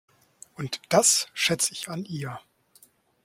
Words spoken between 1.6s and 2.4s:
ich an ihr.